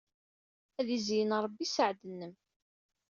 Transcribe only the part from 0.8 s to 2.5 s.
izeyyen Ṛebbi sseɛd-nnem.